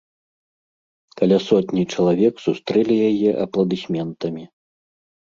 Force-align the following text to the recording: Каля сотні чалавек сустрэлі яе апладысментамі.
Каля 1.19 1.37
сотні 1.49 1.83
чалавек 1.95 2.35
сустрэлі 2.45 2.95
яе 3.09 3.29
апладысментамі. 3.45 4.43